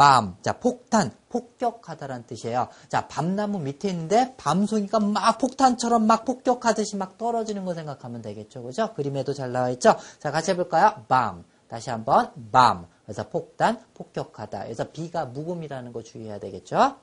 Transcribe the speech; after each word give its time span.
밤. 0.00 0.34
자, 0.40 0.54
폭탄, 0.54 1.10
폭격하다라는 1.28 2.24
뜻이에요. 2.24 2.68
자, 2.88 3.06
밤나무 3.06 3.58
밑에 3.58 3.90
있는데 3.90 4.34
밤송이가 4.38 4.98
막 4.98 5.36
폭탄처럼 5.36 6.06
막 6.06 6.24
폭격하듯이 6.24 6.96
막 6.96 7.18
떨어지는 7.18 7.66
거 7.66 7.74
생각하면 7.74 8.22
되겠죠. 8.22 8.62
그죠? 8.62 8.94
그림에도 8.94 9.34
잘 9.34 9.52
나와 9.52 9.68
있죠? 9.68 9.96
자, 10.18 10.30
같이 10.30 10.52
해볼까요? 10.52 11.04
밤. 11.06 11.44
다시 11.68 11.90
한번 11.90 12.32
밤. 12.50 12.86
그래서 13.04 13.28
폭탄, 13.28 13.78
폭격하다. 13.92 14.64
그래서 14.64 14.84
비가 14.90 15.26
묵음이라는 15.26 15.92
거 15.92 16.02
주의해야 16.02 16.38
되겠죠? 16.38 16.96